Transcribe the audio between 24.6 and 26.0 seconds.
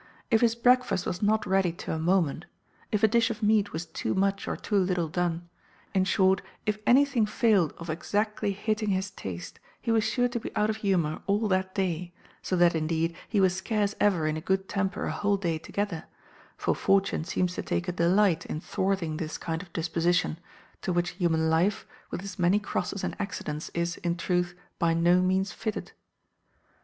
by no means fitted.